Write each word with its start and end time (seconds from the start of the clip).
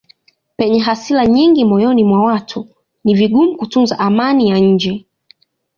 Penye 0.57 0.79
hasira 0.85 1.23
nyingi 1.35 1.61
moyoni 1.65 2.03
mwa 2.03 2.19
watu 2.27 2.67
ni 3.03 3.13
vigumu 3.19 3.57
kutunza 3.57 3.99
amani 3.99 4.49
ya 4.49 4.57
nje. 4.59 5.05